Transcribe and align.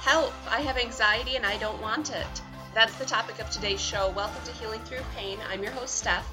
Help! 0.00 0.32
I 0.48 0.62
have 0.62 0.78
anxiety 0.78 1.36
and 1.36 1.44
I 1.44 1.58
don't 1.58 1.80
want 1.82 2.10
it. 2.10 2.42
That's 2.74 2.94
the 2.94 3.04
topic 3.04 3.38
of 3.38 3.50
today's 3.50 3.82
show. 3.82 4.10
Welcome 4.16 4.42
to 4.46 4.52
Healing 4.52 4.80
Through 4.80 5.04
Pain. 5.14 5.38
I'm 5.46 5.62
your 5.62 5.72
host, 5.72 5.96
Steph, 5.96 6.26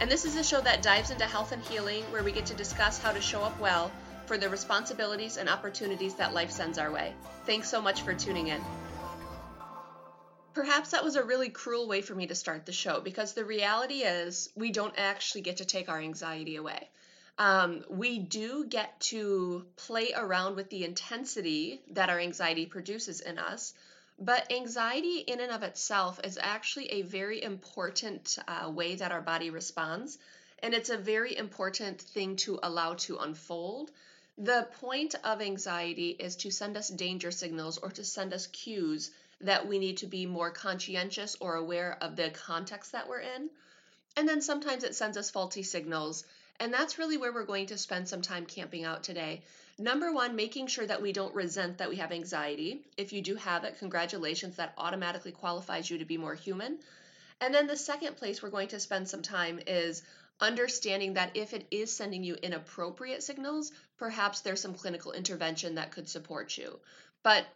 and 0.00 0.10
this 0.10 0.24
is 0.24 0.36
a 0.36 0.42
show 0.42 0.62
that 0.62 0.80
dives 0.80 1.10
into 1.10 1.26
health 1.26 1.52
and 1.52 1.62
healing 1.62 2.02
where 2.04 2.24
we 2.24 2.32
get 2.32 2.46
to 2.46 2.54
discuss 2.54 2.98
how 2.98 3.12
to 3.12 3.20
show 3.20 3.42
up 3.42 3.60
well 3.60 3.92
for 4.24 4.38
the 4.38 4.48
responsibilities 4.48 5.36
and 5.36 5.50
opportunities 5.50 6.14
that 6.14 6.32
life 6.32 6.50
sends 6.50 6.78
our 6.78 6.90
way. 6.90 7.12
Thanks 7.44 7.68
so 7.68 7.82
much 7.82 8.00
for 8.00 8.14
tuning 8.14 8.48
in. 8.48 8.62
Perhaps 10.54 10.92
that 10.92 11.04
was 11.04 11.16
a 11.16 11.22
really 11.22 11.50
cruel 11.50 11.86
way 11.86 12.00
for 12.00 12.14
me 12.14 12.26
to 12.26 12.34
start 12.34 12.64
the 12.64 12.72
show 12.72 13.00
because 13.00 13.34
the 13.34 13.44
reality 13.44 13.96
is 13.96 14.48
we 14.56 14.72
don't 14.72 14.94
actually 14.96 15.42
get 15.42 15.58
to 15.58 15.66
take 15.66 15.90
our 15.90 16.00
anxiety 16.00 16.56
away. 16.56 16.88
Um, 17.40 17.86
we 17.88 18.18
do 18.18 18.66
get 18.66 19.00
to 19.12 19.64
play 19.76 20.12
around 20.14 20.56
with 20.56 20.68
the 20.68 20.84
intensity 20.84 21.80
that 21.92 22.10
our 22.10 22.20
anxiety 22.20 22.66
produces 22.66 23.22
in 23.22 23.38
us, 23.38 23.72
but 24.18 24.52
anxiety 24.52 25.20
in 25.20 25.40
and 25.40 25.50
of 25.50 25.62
itself 25.62 26.20
is 26.22 26.38
actually 26.38 26.92
a 26.92 27.00
very 27.00 27.42
important 27.42 28.38
uh, 28.46 28.68
way 28.70 28.94
that 28.96 29.10
our 29.10 29.22
body 29.22 29.48
responds, 29.48 30.18
and 30.62 30.74
it's 30.74 30.90
a 30.90 30.98
very 30.98 31.34
important 31.34 31.98
thing 32.02 32.36
to 32.36 32.60
allow 32.62 32.92
to 32.92 33.16
unfold. 33.16 33.90
The 34.36 34.68
point 34.78 35.14
of 35.24 35.40
anxiety 35.40 36.10
is 36.10 36.36
to 36.36 36.50
send 36.50 36.76
us 36.76 36.90
danger 36.90 37.30
signals 37.30 37.78
or 37.78 37.90
to 37.92 38.04
send 38.04 38.34
us 38.34 38.48
cues 38.48 39.12
that 39.40 39.66
we 39.66 39.78
need 39.78 39.96
to 39.98 40.06
be 40.06 40.26
more 40.26 40.50
conscientious 40.50 41.38
or 41.40 41.54
aware 41.54 41.96
of 42.02 42.16
the 42.16 42.28
context 42.28 42.92
that 42.92 43.08
we're 43.08 43.20
in. 43.20 43.48
And 44.14 44.28
then 44.28 44.42
sometimes 44.42 44.84
it 44.84 44.94
sends 44.94 45.16
us 45.16 45.30
faulty 45.30 45.62
signals. 45.62 46.26
And 46.60 46.72
that's 46.72 46.98
really 46.98 47.16
where 47.16 47.32
we're 47.32 47.44
going 47.44 47.66
to 47.66 47.78
spend 47.78 48.06
some 48.06 48.20
time 48.20 48.44
camping 48.44 48.84
out 48.84 49.02
today. 49.02 49.42
Number 49.78 50.12
one, 50.12 50.36
making 50.36 50.66
sure 50.66 50.86
that 50.86 51.00
we 51.00 51.14
don't 51.14 51.34
resent 51.34 51.78
that 51.78 51.88
we 51.88 51.96
have 51.96 52.12
anxiety. 52.12 52.82
If 52.98 53.14
you 53.14 53.22
do 53.22 53.34
have 53.36 53.64
it, 53.64 53.78
congratulations, 53.78 54.56
that 54.56 54.74
automatically 54.76 55.32
qualifies 55.32 55.88
you 55.88 55.96
to 55.98 56.04
be 56.04 56.18
more 56.18 56.34
human. 56.34 56.78
And 57.40 57.54
then 57.54 57.66
the 57.66 57.78
second 57.78 58.18
place 58.18 58.42
we're 58.42 58.50
going 58.50 58.68
to 58.68 58.78
spend 58.78 59.08
some 59.08 59.22
time 59.22 59.58
is 59.66 60.02
understanding 60.38 61.14
that 61.14 61.34
if 61.34 61.54
it 61.54 61.66
is 61.70 61.96
sending 61.96 62.22
you 62.22 62.34
inappropriate 62.34 63.22
signals, 63.22 63.72
perhaps 63.96 64.40
there's 64.40 64.60
some 64.60 64.74
clinical 64.74 65.12
intervention 65.12 65.76
that 65.76 65.92
could 65.92 66.10
support 66.10 66.58
you. 66.58 66.78
But 67.22 67.46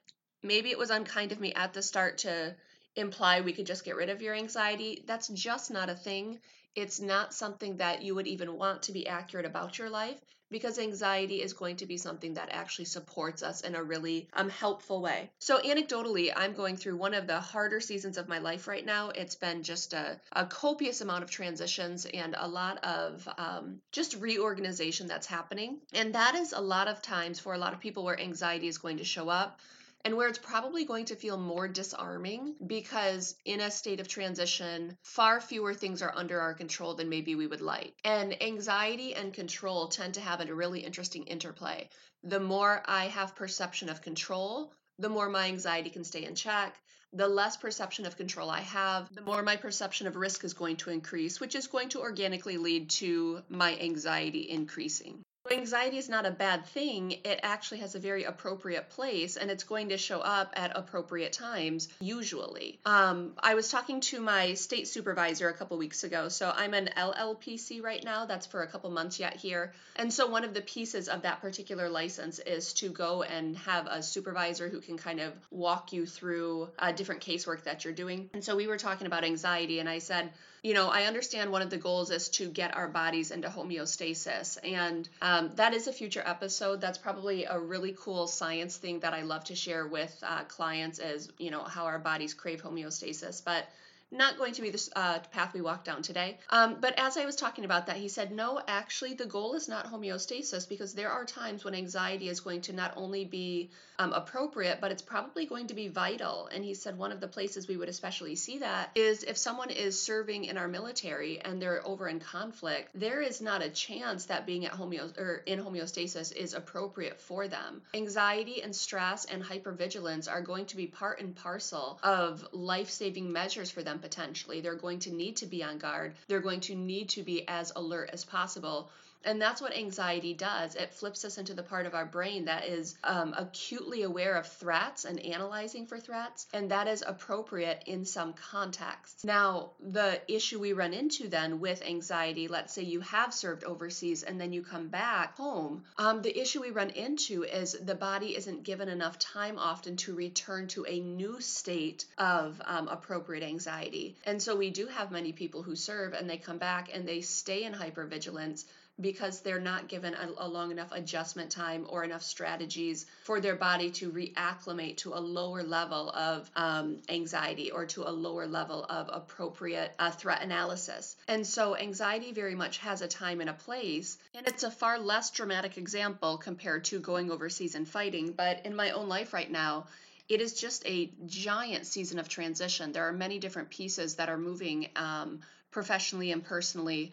maybe 0.43 0.71
it 0.71 0.79
was 0.79 0.89
unkind 0.89 1.33
of 1.33 1.41
me 1.41 1.53
at 1.53 1.75
the 1.75 1.83
start 1.83 2.19
to 2.19 2.57
imply 2.97 3.43
we 3.43 3.53
could 3.53 3.67
just 3.67 3.85
get 3.85 3.97
rid 3.97 4.09
of 4.09 4.23
your 4.23 4.35
anxiety. 4.35 5.05
That's 5.07 5.29
just 5.29 5.71
not 5.71 5.91
a 5.91 5.95
thing. 5.95 6.39
It's 6.75 7.01
not 7.01 7.35
something 7.35 7.77
that 7.77 8.03
you 8.03 8.15
would 8.15 8.27
even 8.27 8.57
want 8.57 8.83
to 8.83 8.93
be 8.93 9.07
accurate 9.07 9.47
about 9.47 9.79
your 9.79 9.91
life 9.91 10.21
because 10.51 10.79
anxiety 10.79 11.43
is 11.43 11.53
going 11.53 11.77
to 11.77 11.87
be 11.87 11.97
something 11.97 12.35
that 12.35 12.49
actually 12.51 12.85
supports 12.85 13.43
us 13.43 13.63
in 13.63 13.75
a 13.75 13.83
really 13.83 14.29
um, 14.35 14.49
helpful 14.49 15.01
way. 15.01 15.31
So, 15.39 15.61
anecdotally, 15.61 16.33
I'm 16.35 16.53
going 16.53 16.77
through 16.77 16.97
one 16.97 17.15
of 17.15 17.27
the 17.27 17.41
harder 17.41 17.81
seasons 17.81 18.19
of 18.19 18.29
my 18.29 18.39
life 18.39 18.69
right 18.69 18.85
now. 18.85 19.11
It's 19.11 19.35
been 19.35 19.63
just 19.63 19.95
a, 19.95 20.21
a 20.33 20.47
copious 20.47 21.01
amount 21.01 21.25
of 21.25 21.31
transitions 21.31 22.07
and 22.07 22.37
a 22.39 22.47
lot 22.47 22.85
of 22.85 23.29
um, 23.39 23.81
just 23.91 24.17
reorganization 24.17 25.07
that's 25.07 25.27
happening. 25.27 25.79
And 25.93 26.15
that 26.15 26.35
is 26.35 26.53
a 26.53 26.61
lot 26.61 26.89
of 26.89 27.03
times 27.03 27.41
for 27.41 27.55
a 27.55 27.59
lot 27.59 27.73
of 27.73 27.81
people 27.81 28.05
where 28.05 28.21
anxiety 28.21 28.69
is 28.69 28.79
going 28.79 28.99
to 28.99 29.05
show 29.05 29.29
up 29.29 29.59
and 30.05 30.17
where 30.17 30.29
it's 30.29 30.39
probably 30.39 30.85
going 30.85 31.07
to 31.07 31.17
feel 31.17 31.39
more 31.39 31.67
disarming 31.67 32.55
because 32.67 33.35
in 33.45 33.61
a 33.61 33.71
state 33.71 34.01
of 34.01 34.09
transition, 34.09 34.97
far 35.03 35.41
fewer 35.41 35.73
things 35.73 36.03
are 36.03 36.13
under 36.15 36.41
our 36.41 36.53
control 36.53 36.95
than 36.95 37.09
maybe 37.09 37.35
we 37.35 37.47
would 37.47 37.63
like. 37.63 37.95
And 38.05 38.43
anxiety 38.43 39.15
and 39.15 39.33
control 39.33 39.89
tend 39.89 40.15
to 40.15 40.21
have 40.21 40.41
a 40.41 40.55
really 40.55 40.81
interesting 40.81 41.25
interplay. 41.25 41.89
The 42.23 42.41
more 42.41 42.83
I 42.85 43.07
have 43.07 43.35
perception 43.35 43.89
of 43.89 44.03
control, 44.03 44.73
the 44.99 45.09
more 45.09 45.29
my 45.29 45.47
anxiety 45.47 45.91
can 45.91 46.05
stay 46.05 46.25
in 46.25 46.35
check. 46.35 46.79
The 47.13 47.29
less 47.29 47.57
perception 47.57 48.07
of 48.07 48.17
control 48.17 48.51
I 48.51 48.61
have, 48.61 49.09
the 49.15 49.23
more 49.23 49.43
my 49.43 49.57
perception 49.57 50.07
of 50.07 50.17
risk 50.17 50.45
is 50.45 50.53
going 50.53 50.77
to 50.79 50.91
increase, 50.91 51.39
which 51.39 51.55
is 51.55 51.69
going 51.69 51.91
to 51.91 52.01
organically 52.01 52.59
lead 52.59 52.91
to 52.91 53.43
my 53.49 53.79
anxiety 53.79 54.51
increasing. 54.51 55.23
Anxiety 55.51 55.99
is 55.99 56.09
not 56.09 56.25
a 56.25 56.31
bad 56.31 56.65
thing. 56.67 57.13
It 57.13 57.41
actually 57.43 57.81
has 57.81 57.95
a 57.95 57.99
very 57.99 58.25
appropriate 58.25 58.89
place 58.91 59.37
and 59.37 59.51
it's 59.51 59.65
going 59.65 59.91
to 59.91 59.99
show 59.99 60.21
up 60.21 60.55
at 60.57 60.73
appropriate 60.75 61.35
times, 61.35 61.89
usually. 62.01 62.79
Um, 62.87 63.33
I 63.39 63.55
was 63.55 63.71
talking 63.71 64.01
to 64.03 64.21
my 64.21 64.55
state 64.55 64.89
supervisor 64.89 65.49
a 65.51 65.53
couple 65.53 65.77
weeks 65.77 66.03
ago. 66.03 66.31
So 66.31 66.51
I'm 66.55 66.73
an 66.73 66.89
LLPC 66.97 67.83
right 67.83 68.03
now. 68.03 68.25
That's 68.25 68.47
for 68.47 68.63
a 68.63 68.67
couple 68.67 68.89
months 68.91 69.21
yet 69.21 69.37
here. 69.37 69.75
And 69.97 70.11
so 70.11 70.27
one 70.29 70.45
of 70.45 70.55
the 70.55 70.63
pieces 70.63 71.09
of 71.11 71.23
that 71.23 71.43
particular 71.43 71.91
license 71.91 72.39
is 72.39 72.73
to 72.75 72.89
go 72.89 73.23
and 73.23 73.57
have 73.59 73.87
a 73.87 74.03
supervisor 74.03 74.71
who 74.71 74.81
can 74.81 74.97
kind 74.97 75.21
of 75.21 75.35
walk 75.51 75.93
you 75.93 76.07
through 76.07 76.71
uh, 76.79 76.93
different 76.93 77.21
casework 77.21 77.65
that 77.65 77.85
you're 77.85 77.93
doing. 77.93 78.31
And 78.33 78.43
so 78.43 78.57
we 78.57 78.67
were 78.67 78.79
talking 78.79 79.07
about 79.07 79.25
anxiety, 79.25 79.79
and 79.79 79.89
I 79.89 79.99
said, 79.99 80.31
you 80.65 80.73
know, 80.73 80.89
I 80.89 81.05
understand 81.05 81.53
one 81.53 81.61
of 81.61 81.69
the 81.69 81.77
goals 81.77 82.11
is 82.11 82.31
to 82.31 82.49
get 82.49 82.75
our 82.75 82.89
bodies 82.89 83.31
into 83.31 83.49
homeostasis. 83.49 84.57
And 84.65 85.07
um, 85.21 85.51
that 85.57 85.75
is 85.75 85.89
a 85.89 85.93
future 85.93 86.23
episode. 86.25 86.81
That's 86.81 86.97
probably 86.97 87.45
a 87.45 87.59
really 87.59 87.95
cool 88.01 88.27
science 88.27 88.79
thing 88.79 89.01
that 89.01 89.13
I 89.13 89.23
love 89.23 89.45
to 89.45 89.55
share 89.55 89.87
with 89.87 90.17
uh, 90.27 90.45
clients 90.45 90.99
is, 90.99 91.29
you 91.37 91.51
know, 91.51 91.63
how 91.63 91.85
our 91.85 91.99
bodies 91.99 92.33
crave 92.33 92.63
homeostasis. 92.63 93.45
But 93.45 93.69
not 94.15 94.39
going 94.39 94.55
to 94.55 94.63
be 94.63 94.71
the 94.71 94.89
uh, 94.97 95.19
path 95.33 95.53
we 95.55 95.61
walk 95.61 95.85
down 95.85 96.03
today. 96.03 96.39
Um, 96.51 96.77
but 96.81 96.95
as 96.99 97.17
I 97.17 97.25
was 97.25 97.37
talking 97.37 97.65
about 97.65 97.87
that, 97.87 97.97
he 97.97 98.09
said, 98.09 98.33
no, 98.33 98.61
actually, 98.67 99.15
the 99.15 99.27
goal 99.27 99.55
is 99.55 99.69
not 99.69 99.91
homeostasis 99.91 100.69
because 100.69 100.95
there 100.95 101.11
are 101.11 101.25
times 101.25 101.65
when 101.65 101.75
anxiety 101.75 102.29
is 102.29 102.41
going 102.41 102.63
to 102.63 102.73
not 102.73 102.95
only 102.97 103.25
be 103.25 103.71
um, 103.99 104.13
appropriate, 104.13 104.79
but 104.81 104.91
it's 104.91 105.03
probably 105.03 105.47
going 105.47 105.69
to 105.69 105.75
be 105.75 105.89
vital. 105.89 106.49
And 106.53 106.65
he 106.65 106.75
said 106.75 106.99
one 106.99 107.13
of 107.13 107.21
the 107.21 107.29
places 107.29 107.69
we 107.69 107.77
would 107.77 107.89
especially 107.89 108.35
see 108.35 108.59
that 108.59 108.91
is 108.95 109.23
if 109.23 109.37
someone 109.37 109.71
is 109.71 110.01
serving 110.01 110.45
in 110.45 110.57
our 110.57 110.69
military 110.69 111.41
and 111.41 111.61
they're 111.61 111.87
over 111.87 112.09
in 112.09 112.21
conflict, 112.21 112.91
there 112.95 113.21
is 113.21 113.41
not 113.41 113.63
a 113.63 113.69
chance 113.69 114.27
that 114.27 114.47
being 114.47 114.67
at 114.67 114.73
homeo 114.73 115.17
or 115.19 115.43
in 115.47 115.61
homeostasis 115.61 116.35
is 116.35 116.55
appropriate 116.55 117.21
for 117.21 117.49
them. 117.49 117.83
Anxiety 117.95 118.63
and 118.63 118.75
stress 118.75 119.25
and 119.27 119.43
hypervigilance 119.43 120.31
are 120.31 120.43
going 120.43 120.67
to 120.67 120.77
be 120.77 120.87
part 120.87 121.21
and 121.21 121.35
parcel 121.37 121.99
of 122.03 122.47
life-saving 122.53 123.33
measures 123.33 123.71
for 123.71 123.83
them 123.83 123.99
potentially. 124.05 124.61
They're 124.61 124.75
going 124.87 124.99
to 125.01 125.11
need 125.11 125.37
to 125.37 125.47
be 125.47 125.65
on 125.65 125.79
guard. 125.79 126.13
They're 126.29 126.47
going 126.49 126.61
to 126.69 126.75
need 126.75 127.09
to 127.17 127.23
be 127.23 127.49
as 127.49 127.73
alert 127.75 128.11
as 128.13 128.23
possible 128.23 128.91
and 129.25 129.41
that's 129.41 129.61
what 129.61 129.77
anxiety 129.77 130.35
does. 130.35 130.75
It 130.75 130.95
flips 130.95 131.25
us 131.25 131.39
into 131.39 131.55
the 131.55 131.63
part 131.63 131.87
of 131.87 131.95
our 131.95 132.07
brain 132.07 132.45
that 132.47 132.65
is 132.67 132.97
um, 133.05 133.35
acutely 133.37 134.03
aware 134.03 134.37
of 134.37 134.47
threats 134.47 135.05
and 135.05 135.19
analyzing 135.21 135.87
for 135.87 135.99
threats, 135.99 136.47
and 136.53 136.71
that 136.71 136.89
is 136.89 137.03
appropriate 137.07 137.83
in 137.87 138.05
some 138.05 138.33
contexts. 138.35 139.25
Now, 139.25 139.71
the 139.81 140.21
issue 140.29 140.61
we 140.61 140.73
run 140.73 140.93
into 140.93 141.29
then 141.29 141.61
with 141.61 141.83
anxiety, 141.83 142.49
let's 142.49 142.73
say 142.73 142.83
you 142.83 143.01
have 143.01 143.33
served 143.33 143.65
overseas 143.65 144.23
and 144.23 144.41
then 144.41 144.53
you 144.53 144.63
come 144.63 144.89
back 144.89 145.37
home, 145.37 145.85
um, 145.99 146.23
the 146.23 146.39
issue 146.39 146.61
we 146.61 146.71
run 146.71 146.91
into 146.91 147.45
is 147.45 147.73
the 147.73 147.95
body 147.95 148.37
isn't 148.37 148.65
given 148.65 148.89
enough 148.89 149.19
time 149.19 149.59
often 149.59 149.97
to 149.97 150.15
return 150.15 150.69
to 150.69 150.85
a 150.87 151.01
new 151.01 151.41
state 151.41 152.05
of 152.19 152.61
um, 152.65 152.89
appropriate 152.89 153.45
anxiety. 153.45 154.17
And 154.25 154.43
so 154.43 154.57
we 154.57 154.71
do 154.71 154.87
have 154.87 155.11
many 155.11 155.33
people 155.33 155.63
who 155.63 155.77
serve 155.77 156.13
and 156.13 156.29
they 156.29 156.37
come 156.37 156.59
back 156.59 156.91
and 156.93 157.07
they 157.07 157.21
stay 157.21 157.65
in 157.65 157.73
hypervigilance 157.73 158.65
because 159.01 159.41
they're 159.41 159.61
not 159.61 159.89
given 159.89 160.15
a, 160.15 160.29
a, 160.39 160.49
long 160.49 160.71
enough 160.71 160.93
adjustment 160.93 161.51
time 161.51 161.85
or 161.89 162.05
enough 162.05 162.23
strategies 162.23 163.07
for 163.25 163.41
their 163.41 163.57
body 163.57 163.91
to 163.91 164.11
reacclimate 164.13 164.97
to 164.97 165.13
a 165.15 165.19
lower 165.19 165.65
level 165.65 166.11
of 166.11 166.49
um, 166.55 166.99
anxiety 167.09 167.73
or 167.73 167.87
to 167.87 168.09
a 168.09 168.11
lower 168.11 168.47
level 168.47 168.85
of 168.85 169.11
appropriate 169.13 169.93
uh, 169.99 170.13
threat 170.13 170.43
analysis. 170.43 171.17
And 171.27 171.45
so, 171.45 171.77
anxiety 171.77 172.33
very 172.33 172.55
much 172.55 172.79
has 172.79 173.03
a 173.03 173.09
time 173.09 173.41
and 173.41 173.51
a 173.51 173.55
place, 173.55 174.17
and 174.33 174.47
it's 174.47 174.63
a 174.63 174.71
far 174.71 174.99
less 175.01 175.31
dramatic 175.31 175.77
example 175.77 176.39
compared 176.39 176.85
to 176.87 177.01
going 177.01 177.33
overseas 177.33 177.75
and 177.75 177.89
fighting. 177.89 178.33
But 178.33 178.65
in 178.65 178.77
my 178.77 178.93
own 178.93 179.09
life 179.09 179.33
right 179.33 179.51
now, 179.51 179.89
it 180.29 180.41
is 180.41 180.55
just 180.55 180.87
a 180.87 181.11
giant 181.27 181.87
season 181.87 182.21
of 182.21 182.29
transition. 182.29 182.93
There 182.93 183.09
are 183.09 183.13
many 183.13 183.41
different 183.41 183.71
pieces 183.71 184.17
that 184.17 184.29
are 184.29 184.39
moving 184.39 184.89
um, 184.95 185.41
professionally 185.73 186.31
and 186.31 186.45
personally 186.45 187.13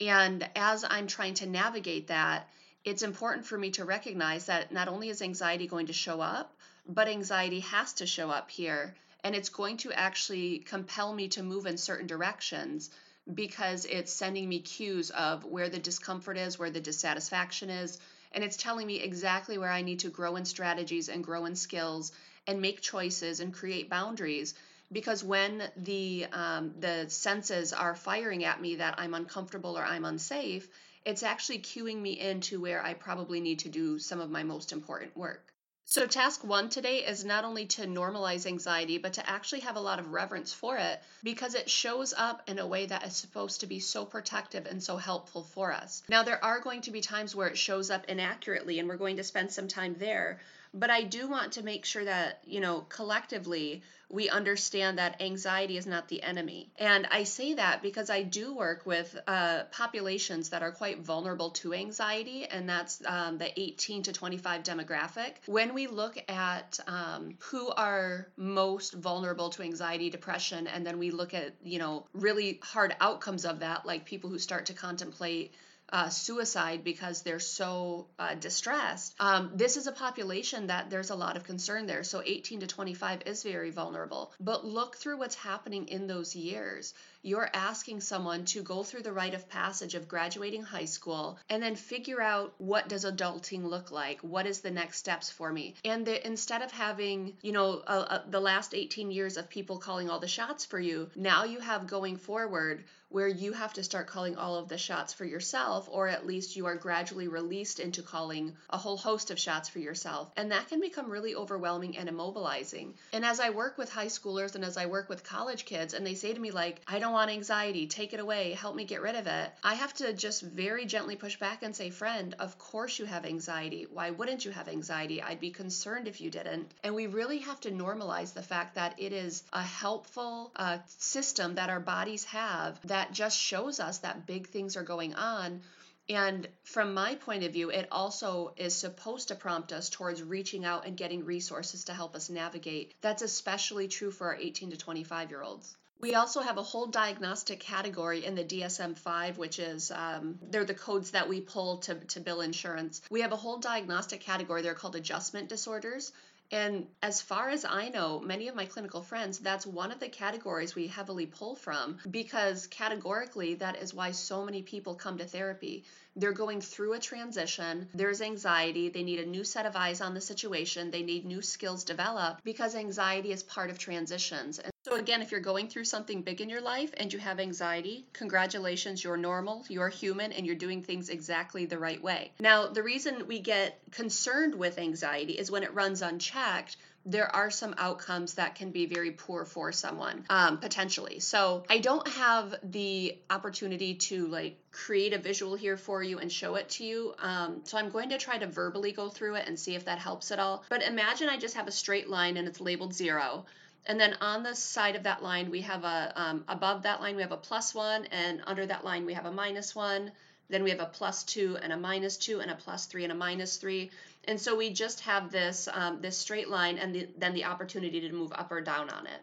and 0.00 0.48
as 0.56 0.84
I'm 0.88 1.06
trying 1.06 1.34
to 1.34 1.46
navigate 1.46 2.06
that, 2.08 2.48
it's 2.84 3.02
important 3.02 3.44
for 3.44 3.58
me 3.58 3.70
to 3.72 3.84
recognize 3.84 4.46
that 4.46 4.72
not 4.72 4.88
only 4.88 5.10
is 5.10 5.20
anxiety 5.20 5.66
going 5.66 5.86
to 5.86 5.92
show 5.92 6.20
up, 6.20 6.56
but 6.88 7.08
anxiety 7.08 7.60
has 7.60 7.92
to 7.94 8.06
show 8.06 8.30
up 8.30 8.50
here. 8.50 8.94
And 9.22 9.34
it's 9.34 9.50
going 9.50 9.76
to 9.78 9.92
actually 9.92 10.60
compel 10.60 11.12
me 11.12 11.28
to 11.28 11.42
move 11.42 11.66
in 11.66 11.76
certain 11.76 12.06
directions 12.06 12.88
because 13.34 13.84
it's 13.84 14.12
sending 14.12 14.48
me 14.48 14.60
cues 14.60 15.10
of 15.10 15.44
where 15.44 15.68
the 15.68 15.78
discomfort 15.78 16.38
is, 16.38 16.58
where 16.58 16.70
the 16.70 16.80
dissatisfaction 16.80 17.68
is. 17.68 17.98
And 18.32 18.42
it's 18.42 18.56
telling 18.56 18.86
me 18.86 19.00
exactly 19.00 19.58
where 19.58 19.70
I 19.70 19.82
need 19.82 20.00
to 20.00 20.08
grow 20.08 20.36
in 20.36 20.46
strategies 20.46 21.10
and 21.10 21.22
grow 21.22 21.44
in 21.44 21.54
skills 21.54 22.12
and 22.46 22.62
make 22.62 22.80
choices 22.80 23.40
and 23.40 23.52
create 23.52 23.90
boundaries 23.90 24.54
because 24.92 25.22
when 25.22 25.62
the 25.76 26.26
um, 26.32 26.74
the 26.78 27.08
senses 27.08 27.72
are 27.72 27.94
firing 27.94 28.44
at 28.44 28.60
me 28.60 28.76
that 28.76 28.94
I'm 28.98 29.14
uncomfortable 29.14 29.78
or 29.78 29.84
I'm 29.84 30.04
unsafe, 30.04 30.68
it's 31.04 31.22
actually 31.22 31.60
cueing 31.60 32.00
me 32.00 32.18
into 32.18 32.60
where 32.60 32.82
I 32.82 32.94
probably 32.94 33.40
need 33.40 33.60
to 33.60 33.68
do 33.68 33.98
some 33.98 34.20
of 34.20 34.30
my 34.30 34.42
most 34.42 34.72
important 34.72 35.16
work. 35.16 35.50
So, 35.86 36.06
task 36.06 36.44
one 36.44 36.68
today 36.68 36.98
is 36.98 37.24
not 37.24 37.44
only 37.44 37.66
to 37.66 37.82
normalize 37.82 38.46
anxiety, 38.46 38.98
but 38.98 39.14
to 39.14 39.28
actually 39.28 39.62
have 39.62 39.74
a 39.74 39.80
lot 39.80 39.98
of 39.98 40.12
reverence 40.12 40.52
for 40.52 40.76
it 40.76 41.02
because 41.24 41.56
it 41.56 41.68
shows 41.68 42.14
up 42.16 42.48
in 42.48 42.60
a 42.60 42.66
way 42.66 42.86
that 42.86 43.04
is 43.04 43.16
supposed 43.16 43.60
to 43.60 43.66
be 43.66 43.80
so 43.80 44.04
protective 44.04 44.66
and 44.66 44.80
so 44.80 44.96
helpful 44.96 45.42
for 45.42 45.72
us. 45.72 46.04
Now, 46.08 46.22
there 46.22 46.44
are 46.44 46.60
going 46.60 46.82
to 46.82 46.92
be 46.92 47.00
times 47.00 47.34
where 47.34 47.48
it 47.48 47.58
shows 47.58 47.90
up 47.90 48.04
inaccurately, 48.04 48.78
and 48.78 48.88
we're 48.88 48.98
going 48.98 49.16
to 49.16 49.24
spend 49.24 49.50
some 49.50 49.66
time 49.66 49.96
there. 49.98 50.38
But 50.72 50.90
I 50.90 51.02
do 51.02 51.28
want 51.28 51.52
to 51.52 51.62
make 51.62 51.84
sure 51.84 52.04
that, 52.04 52.40
you 52.44 52.60
know, 52.60 52.80
collectively 52.88 53.82
we 54.10 54.28
understand 54.28 54.98
that 54.98 55.20
anxiety 55.22 55.76
is 55.76 55.86
not 55.86 56.08
the 56.08 56.22
enemy. 56.22 56.72
And 56.76 57.06
I 57.10 57.24
say 57.24 57.54
that 57.54 57.80
because 57.80 58.10
I 58.10 58.22
do 58.22 58.54
work 58.54 58.84
with 58.84 59.16
uh, 59.26 59.64
populations 59.70 60.50
that 60.50 60.62
are 60.62 60.72
quite 60.72 61.00
vulnerable 61.00 61.50
to 61.50 61.72
anxiety, 61.72 62.44
and 62.44 62.68
that's 62.68 63.00
um, 63.06 63.38
the 63.38 63.58
18 63.58 64.02
to 64.04 64.12
25 64.12 64.64
demographic. 64.64 65.34
When 65.46 65.74
we 65.74 65.86
look 65.86 66.18
at 66.28 66.80
um, 66.88 67.36
who 67.38 67.68
are 67.68 68.28
most 68.36 68.94
vulnerable 68.94 69.50
to 69.50 69.62
anxiety, 69.62 70.10
depression, 70.10 70.66
and 70.66 70.84
then 70.84 70.98
we 70.98 71.12
look 71.12 71.32
at, 71.32 71.54
you 71.62 71.78
know, 71.78 72.06
really 72.12 72.58
hard 72.62 72.96
outcomes 73.00 73.44
of 73.44 73.60
that, 73.60 73.86
like 73.86 74.04
people 74.04 74.28
who 74.28 74.38
start 74.38 74.66
to 74.66 74.74
contemplate 74.74 75.54
uh, 75.92 76.08
suicide 76.08 76.84
because 76.84 77.22
they're 77.22 77.40
so 77.40 78.06
uh, 78.18 78.34
distressed. 78.34 79.14
Um, 79.20 79.52
this 79.54 79.76
is 79.76 79.86
a 79.86 79.92
population 79.92 80.68
that 80.68 80.90
there's 80.90 81.10
a 81.10 81.14
lot 81.14 81.36
of 81.36 81.44
concern 81.44 81.86
there. 81.86 82.04
So 82.04 82.22
18 82.24 82.60
to 82.60 82.66
25 82.66 83.22
is 83.26 83.42
very 83.42 83.70
vulnerable. 83.70 84.32
But 84.40 84.64
look 84.64 84.96
through 84.96 85.18
what's 85.18 85.34
happening 85.34 85.88
in 85.88 86.06
those 86.06 86.34
years. 86.36 86.94
You're 87.22 87.50
asking 87.52 88.00
someone 88.00 88.46
to 88.46 88.62
go 88.62 88.82
through 88.82 89.02
the 89.02 89.12
rite 89.12 89.34
of 89.34 89.48
passage 89.48 89.94
of 89.94 90.08
graduating 90.08 90.62
high 90.62 90.86
school 90.86 91.38
and 91.50 91.62
then 91.62 91.76
figure 91.76 92.22
out 92.22 92.54
what 92.56 92.88
does 92.88 93.04
adulting 93.04 93.64
look 93.64 93.90
like? 93.90 94.20
What 94.20 94.46
is 94.46 94.60
the 94.60 94.70
next 94.70 94.98
steps 94.98 95.28
for 95.28 95.52
me? 95.52 95.74
And 95.84 96.06
the, 96.06 96.26
instead 96.26 96.62
of 96.62 96.70
having, 96.70 97.36
you 97.42 97.52
know, 97.52 97.82
uh, 97.86 98.06
uh, 98.08 98.22
the 98.28 98.40
last 98.40 98.74
18 98.74 99.10
years 99.10 99.36
of 99.36 99.50
people 99.50 99.78
calling 99.78 100.08
all 100.08 100.18
the 100.18 100.28
shots 100.28 100.64
for 100.64 100.80
you, 100.80 101.10
now 101.14 101.44
you 101.44 101.60
have 101.60 101.86
going 101.86 102.16
forward 102.16 102.84
where 103.10 103.28
you 103.28 103.52
have 103.52 103.72
to 103.72 103.82
start 103.82 104.06
calling 104.06 104.36
all 104.36 104.54
of 104.54 104.68
the 104.68 104.78
shots 104.78 105.12
for 105.12 105.24
yourself, 105.24 105.88
or 105.90 106.06
at 106.06 106.26
least 106.26 106.54
you 106.54 106.66
are 106.66 106.76
gradually 106.76 107.26
released 107.26 107.80
into 107.80 108.02
calling 108.02 108.56
a 108.70 108.78
whole 108.78 108.96
host 108.96 109.32
of 109.32 109.38
shots 109.38 109.68
for 109.68 109.80
yourself. 109.80 110.30
And 110.36 110.52
that 110.52 110.68
can 110.68 110.80
become 110.80 111.10
really 111.10 111.34
overwhelming 111.34 111.98
and 111.98 112.08
immobilizing. 112.08 112.92
And 113.12 113.24
as 113.24 113.40
I 113.40 113.50
work 113.50 113.76
with 113.76 113.90
high 113.90 114.06
schoolers 114.06 114.54
and 114.54 114.64
as 114.64 114.76
I 114.76 114.86
work 114.86 115.08
with 115.08 115.24
college 115.24 115.64
kids, 115.64 115.92
and 115.92 116.06
they 116.06 116.14
say 116.14 116.32
to 116.32 116.40
me, 116.40 116.52
like, 116.52 116.80
I 116.86 117.00
don't 117.00 117.09
want 117.12 117.30
anxiety, 117.30 117.86
take 117.86 118.12
it 118.12 118.20
away, 118.20 118.52
help 118.52 118.74
me 118.74 118.84
get 118.84 119.02
rid 119.02 119.14
of 119.14 119.26
it, 119.26 119.52
I 119.62 119.74
have 119.74 119.92
to 119.94 120.12
just 120.12 120.42
very 120.42 120.86
gently 120.86 121.16
push 121.16 121.38
back 121.38 121.62
and 121.62 121.74
say, 121.74 121.90
friend, 121.90 122.34
of 122.38 122.58
course 122.58 122.98
you 122.98 123.04
have 123.04 123.24
anxiety. 123.24 123.86
Why 123.90 124.10
wouldn't 124.10 124.44
you 124.44 124.50
have 124.50 124.68
anxiety? 124.68 125.22
I'd 125.22 125.40
be 125.40 125.50
concerned 125.50 126.08
if 126.08 126.20
you 126.20 126.30
didn't. 126.30 126.72
And 126.82 126.94
we 126.94 127.06
really 127.06 127.38
have 127.38 127.60
to 127.60 127.70
normalize 127.70 128.34
the 128.34 128.42
fact 128.42 128.76
that 128.76 128.94
it 128.98 129.12
is 129.12 129.42
a 129.52 129.62
helpful 129.62 130.52
uh, 130.56 130.78
system 130.86 131.56
that 131.56 131.70
our 131.70 131.80
bodies 131.80 132.24
have 132.24 132.80
that 132.86 133.12
just 133.12 133.38
shows 133.38 133.80
us 133.80 133.98
that 133.98 134.26
big 134.26 134.48
things 134.48 134.76
are 134.76 134.82
going 134.82 135.14
on. 135.14 135.62
And 136.08 136.48
from 136.64 136.92
my 136.94 137.14
point 137.14 137.44
of 137.44 137.52
view, 137.52 137.70
it 137.70 137.86
also 137.92 138.52
is 138.56 138.74
supposed 138.74 139.28
to 139.28 139.36
prompt 139.36 139.72
us 139.72 139.88
towards 139.88 140.22
reaching 140.22 140.64
out 140.64 140.84
and 140.84 140.96
getting 140.96 141.24
resources 141.24 141.84
to 141.84 141.94
help 141.94 142.16
us 142.16 142.28
navigate. 142.28 142.94
That's 143.00 143.22
especially 143.22 143.86
true 143.86 144.10
for 144.10 144.26
our 144.26 144.36
18 144.36 144.70
to 144.70 144.76
25 144.76 145.30
year 145.30 145.42
olds. 145.42 145.76
We 146.00 146.14
also 146.14 146.40
have 146.40 146.56
a 146.56 146.62
whole 146.62 146.86
diagnostic 146.86 147.60
category 147.60 148.24
in 148.24 148.34
the 148.34 148.44
DSM 148.44 148.96
5, 148.96 149.36
which 149.36 149.58
is 149.58 149.90
um, 149.90 150.38
they're 150.50 150.64
the 150.64 150.74
codes 150.74 151.10
that 151.10 151.28
we 151.28 151.42
pull 151.42 151.78
to, 151.78 151.94
to 151.94 152.20
bill 152.20 152.40
insurance. 152.40 153.02
We 153.10 153.20
have 153.20 153.32
a 153.32 153.36
whole 153.36 153.58
diagnostic 153.58 154.20
category. 154.20 154.62
They're 154.62 154.74
called 154.74 154.96
adjustment 154.96 155.50
disorders. 155.50 156.12
And 156.52 156.88
as 157.00 157.20
far 157.20 157.48
as 157.50 157.64
I 157.64 157.90
know, 157.90 158.18
many 158.18 158.48
of 158.48 158.56
my 158.56 158.64
clinical 158.64 159.02
friends, 159.02 159.38
that's 159.38 159.66
one 159.66 159.92
of 159.92 160.00
the 160.00 160.08
categories 160.08 160.74
we 160.74 160.88
heavily 160.88 161.26
pull 161.26 161.54
from 161.54 161.98
because 162.10 162.66
categorically, 162.66 163.54
that 163.56 163.76
is 163.76 163.94
why 163.94 164.10
so 164.10 164.44
many 164.44 164.62
people 164.62 164.96
come 164.96 165.18
to 165.18 165.26
therapy. 165.26 165.84
They're 166.16 166.32
going 166.32 166.60
through 166.60 166.94
a 166.94 166.98
transition, 166.98 167.88
there's 167.94 168.20
anxiety, 168.20 168.88
they 168.88 169.04
need 169.04 169.20
a 169.20 169.26
new 169.26 169.44
set 169.44 169.64
of 169.64 169.76
eyes 169.76 170.00
on 170.00 170.14
the 170.14 170.20
situation, 170.20 170.90
they 170.90 171.04
need 171.04 171.24
new 171.24 171.40
skills 171.40 171.84
developed 171.84 172.42
because 172.42 172.74
anxiety 172.74 173.30
is 173.30 173.44
part 173.44 173.70
of 173.70 173.78
transitions. 173.78 174.58
And 174.58 174.69
so, 174.82 174.94
again, 174.96 175.20
if 175.20 175.30
you're 175.30 175.40
going 175.40 175.68
through 175.68 175.84
something 175.84 176.22
big 176.22 176.40
in 176.40 176.48
your 176.48 176.62
life 176.62 176.94
and 176.96 177.12
you 177.12 177.18
have 177.18 177.38
anxiety, 177.38 178.06
congratulations, 178.14 179.04
you're 179.04 179.18
normal, 179.18 179.64
you're 179.68 179.90
human, 179.90 180.32
and 180.32 180.46
you're 180.46 180.56
doing 180.56 180.82
things 180.82 181.10
exactly 181.10 181.66
the 181.66 181.78
right 181.78 182.02
way. 182.02 182.32
Now, 182.40 182.68
the 182.68 182.82
reason 182.82 183.26
we 183.26 183.40
get 183.40 183.78
concerned 183.90 184.54
with 184.54 184.78
anxiety 184.78 185.34
is 185.34 185.50
when 185.50 185.64
it 185.64 185.74
runs 185.74 186.00
unchecked 186.00 186.78
there 187.06 187.34
are 187.34 187.50
some 187.50 187.74
outcomes 187.78 188.34
that 188.34 188.54
can 188.54 188.70
be 188.70 188.84
very 188.84 189.10
poor 189.10 189.44
for 189.46 189.72
someone 189.72 190.24
um, 190.28 190.58
potentially. 190.58 191.18
So 191.20 191.64
i 191.68 191.78
don't 191.78 192.06
have 192.08 192.54
the 192.62 193.18
opportunity 193.30 193.94
to 193.94 194.26
like 194.26 194.58
create 194.70 195.12
a 195.14 195.18
visual 195.18 195.54
here 195.54 195.76
for 195.76 196.02
you 196.02 196.18
and 196.18 196.30
show 196.30 196.56
it 196.56 196.68
to 196.68 196.84
you 196.84 197.14
um, 197.18 197.60
so 197.64 197.78
i'm 197.78 197.88
going 197.88 198.10
to 198.10 198.18
try 198.18 198.36
to 198.36 198.46
verbally 198.46 198.92
go 198.92 199.08
through 199.08 199.36
it 199.36 199.48
and 199.48 199.58
see 199.58 199.74
if 199.74 199.86
that 199.86 199.98
helps 199.98 200.30
at 200.30 200.38
all. 200.38 200.64
But 200.68 200.82
imagine 200.82 201.28
i 201.28 201.38
just 201.38 201.54
have 201.54 201.68
a 201.68 201.72
straight 201.72 202.08
line 202.08 202.36
and 202.36 202.46
it's 202.46 202.60
labeled 202.60 202.92
zero 202.94 203.46
and 203.86 203.98
then 203.98 204.14
on 204.20 204.42
the 204.42 204.54
side 204.54 204.96
of 204.96 205.04
that 205.04 205.22
line, 205.22 205.50
we 205.50 205.62
have 205.62 205.84
a, 205.84 206.12
um, 206.14 206.44
above 206.48 206.82
that 206.82 207.00
line, 207.00 207.16
we 207.16 207.22
have 207.22 207.32
a 207.32 207.36
plus 207.36 207.74
one, 207.74 208.06
and 208.06 208.42
under 208.46 208.66
that 208.66 208.84
line, 208.84 209.06
we 209.06 209.14
have 209.14 209.26
a 209.26 209.32
minus 209.32 209.74
one. 209.74 210.12
Then 210.48 210.64
we 210.64 210.70
have 210.70 210.80
a 210.80 210.86
plus 210.86 211.22
two 211.22 211.56
and 211.62 211.72
a 211.72 211.76
minus 211.76 212.16
two 212.16 212.40
and 212.40 212.50
a 212.50 212.56
plus 212.56 212.86
three 212.86 213.04
and 213.04 213.12
a 213.12 213.16
minus 213.16 213.56
three. 213.56 213.90
And 214.24 214.40
so 214.40 214.56
we 214.56 214.70
just 214.70 215.00
have 215.00 215.30
this, 215.30 215.68
um, 215.72 216.00
this 216.00 216.18
straight 216.18 216.48
line 216.48 216.76
and 216.78 216.94
the, 216.94 217.08
then 217.18 217.34
the 217.34 217.44
opportunity 217.44 218.00
to 218.00 218.12
move 218.12 218.32
up 218.32 218.50
or 218.50 218.60
down 218.60 218.90
on 218.90 219.06
it. 219.06 219.20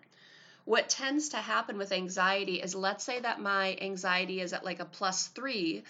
What 0.63 0.89
tends 0.89 1.29
to 1.29 1.37
happen 1.37 1.77
with 1.77 1.91
anxiety 1.91 2.61
is 2.61 2.75
let's 2.75 3.03
say 3.03 3.19
that 3.19 3.39
my 3.39 3.77
anxiety 3.79 4.41
is 4.41 4.53
at 4.53 4.65
like 4.65 4.79
a 4.79 4.85
plus 4.85 5.27
three, 5.27 5.83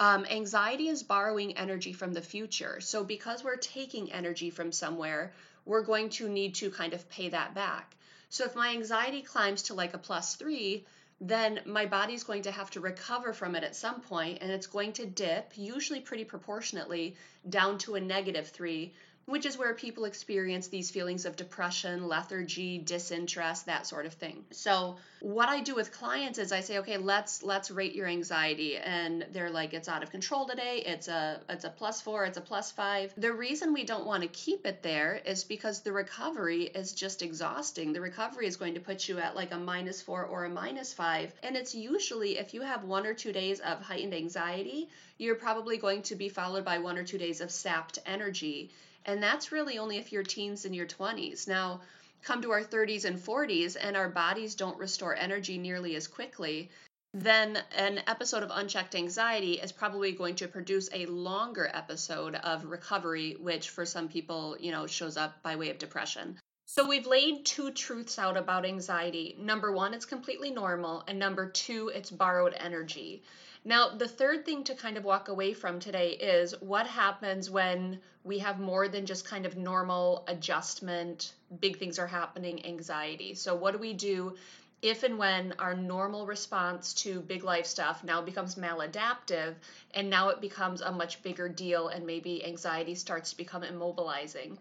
um, 0.00 0.24
anxiety 0.26 0.88
is 0.88 1.02
borrowing 1.02 1.56
energy 1.56 1.92
from 1.92 2.12
the 2.12 2.22
future. 2.22 2.80
So, 2.80 3.04
because 3.04 3.44
we're 3.44 3.56
taking 3.56 4.12
energy 4.12 4.50
from 4.50 4.72
somewhere, 4.72 5.32
we're 5.64 5.82
going 5.82 6.10
to 6.10 6.28
need 6.28 6.54
to 6.56 6.70
kind 6.70 6.94
of 6.94 7.08
pay 7.10 7.28
that 7.28 7.54
back. 7.54 7.94
So 8.30 8.44
if 8.44 8.54
my 8.54 8.70
anxiety 8.70 9.22
climbs 9.22 9.62
to 9.64 9.74
like 9.74 9.94
a 9.94 9.98
plus 9.98 10.34
three, 10.34 10.84
then 11.20 11.60
my 11.66 11.86
body's 11.86 12.24
going 12.24 12.42
to 12.42 12.52
have 12.52 12.70
to 12.70 12.80
recover 12.80 13.32
from 13.32 13.56
it 13.56 13.64
at 13.64 13.74
some 13.74 14.00
point 14.00 14.38
and 14.40 14.50
it's 14.50 14.66
going 14.66 14.92
to 14.94 15.06
dip, 15.06 15.52
usually 15.56 16.00
pretty 16.00 16.24
proportionately, 16.24 17.16
down 17.48 17.78
to 17.78 17.96
a 17.96 18.00
negative 18.00 18.48
three 18.48 18.94
which 19.28 19.44
is 19.44 19.58
where 19.58 19.74
people 19.74 20.06
experience 20.06 20.68
these 20.68 20.90
feelings 20.90 21.26
of 21.26 21.36
depression, 21.36 22.08
lethargy, 22.08 22.78
disinterest, 22.78 23.66
that 23.66 23.86
sort 23.86 24.06
of 24.06 24.14
thing. 24.14 24.42
So, 24.52 24.96
what 25.20 25.50
I 25.50 25.60
do 25.60 25.74
with 25.74 25.92
clients 25.92 26.38
is 26.38 26.50
I 26.50 26.60
say, 26.60 26.78
"Okay, 26.78 26.96
let's 26.96 27.42
let's 27.42 27.70
rate 27.70 27.94
your 27.94 28.06
anxiety." 28.06 28.78
And 28.78 29.26
they're 29.32 29.50
like, 29.50 29.74
"It's 29.74 29.86
out 29.86 30.02
of 30.02 30.10
control 30.10 30.46
today. 30.46 30.82
It's 30.86 31.08
a 31.08 31.42
it's 31.50 31.64
a 31.64 31.68
plus 31.68 32.00
4, 32.00 32.24
it's 32.24 32.38
a 32.38 32.40
plus 32.40 32.72
5." 32.72 33.12
The 33.18 33.30
reason 33.30 33.74
we 33.74 33.84
don't 33.84 34.06
want 34.06 34.22
to 34.22 34.28
keep 34.28 34.64
it 34.64 34.82
there 34.82 35.20
is 35.26 35.44
because 35.44 35.82
the 35.82 35.92
recovery 35.92 36.62
is 36.62 36.92
just 36.92 37.20
exhausting. 37.20 37.92
The 37.92 38.00
recovery 38.00 38.46
is 38.46 38.56
going 38.56 38.74
to 38.74 38.80
put 38.80 39.08
you 39.08 39.18
at 39.18 39.36
like 39.36 39.52
a 39.52 39.58
minus 39.58 40.00
4 40.00 40.24
or 40.24 40.46
a 40.46 40.48
minus 40.48 40.94
5, 40.94 41.34
and 41.42 41.54
it's 41.54 41.74
usually 41.74 42.38
if 42.38 42.54
you 42.54 42.62
have 42.62 42.82
one 42.82 43.04
or 43.04 43.12
two 43.12 43.32
days 43.32 43.60
of 43.60 43.82
heightened 43.82 44.14
anxiety, 44.14 44.88
you're 45.18 45.34
probably 45.34 45.76
going 45.76 46.00
to 46.04 46.16
be 46.16 46.30
followed 46.30 46.64
by 46.64 46.78
one 46.78 46.96
or 46.96 47.04
two 47.04 47.18
days 47.18 47.42
of 47.42 47.50
sapped 47.50 47.98
energy 48.06 48.70
and 49.04 49.22
that's 49.22 49.52
really 49.52 49.78
only 49.78 49.96
if 49.98 50.12
you're 50.12 50.22
teens 50.22 50.64
in 50.64 50.74
your 50.74 50.86
20s. 50.86 51.48
Now, 51.48 51.80
come 52.22 52.42
to 52.42 52.50
our 52.50 52.62
30s 52.62 53.04
and 53.04 53.18
40s 53.18 53.76
and 53.80 53.96
our 53.96 54.08
bodies 54.08 54.54
don't 54.54 54.78
restore 54.78 55.14
energy 55.14 55.58
nearly 55.58 55.94
as 55.96 56.06
quickly, 56.06 56.70
then 57.14 57.58
an 57.74 58.02
episode 58.06 58.42
of 58.42 58.50
unchecked 58.52 58.94
anxiety 58.94 59.54
is 59.54 59.72
probably 59.72 60.12
going 60.12 60.34
to 60.36 60.48
produce 60.48 60.90
a 60.92 61.06
longer 61.06 61.70
episode 61.72 62.34
of 62.34 62.66
recovery, 62.66 63.36
which 63.40 63.70
for 63.70 63.86
some 63.86 64.08
people, 64.08 64.56
you 64.60 64.72
know, 64.72 64.86
shows 64.86 65.16
up 65.16 65.42
by 65.42 65.56
way 65.56 65.70
of 65.70 65.78
depression. 65.78 66.38
So 66.66 66.86
we've 66.86 67.06
laid 67.06 67.46
two 67.46 67.70
truths 67.70 68.18
out 68.18 68.36
about 68.36 68.66
anxiety. 68.66 69.34
Number 69.38 69.72
one, 69.72 69.94
it's 69.94 70.04
completely 70.04 70.50
normal, 70.50 71.02
and 71.08 71.18
number 71.18 71.48
two, 71.48 71.88
it's 71.88 72.10
borrowed 72.10 72.52
energy. 72.52 73.22
Now, 73.64 73.88
the 73.88 74.06
third 74.06 74.44
thing 74.44 74.64
to 74.64 74.74
kind 74.74 74.98
of 74.98 75.04
walk 75.04 75.28
away 75.28 75.54
from 75.54 75.80
today 75.80 76.10
is 76.10 76.54
what 76.60 76.86
happens 76.86 77.50
when 77.50 78.00
we 78.28 78.38
have 78.38 78.60
more 78.60 78.88
than 78.88 79.06
just 79.06 79.24
kind 79.24 79.46
of 79.46 79.56
normal 79.56 80.22
adjustment, 80.28 81.32
big 81.60 81.78
things 81.78 81.98
are 81.98 82.06
happening, 82.06 82.64
anxiety. 82.66 83.34
So, 83.34 83.54
what 83.54 83.72
do 83.72 83.78
we 83.78 83.94
do 83.94 84.36
if 84.82 85.02
and 85.02 85.18
when 85.18 85.54
our 85.58 85.74
normal 85.74 86.26
response 86.26 86.92
to 86.92 87.20
big 87.22 87.42
life 87.42 87.66
stuff 87.66 88.04
now 88.04 88.20
becomes 88.20 88.54
maladaptive 88.54 89.54
and 89.94 90.10
now 90.10 90.28
it 90.28 90.42
becomes 90.42 90.82
a 90.82 90.92
much 90.92 91.22
bigger 91.22 91.48
deal 91.48 91.88
and 91.88 92.06
maybe 92.06 92.44
anxiety 92.44 92.94
starts 92.94 93.30
to 93.30 93.36
become 93.38 93.62
immobilizing? 93.62 94.58